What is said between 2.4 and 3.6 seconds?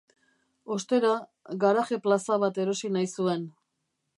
bat erosi nahi zuen.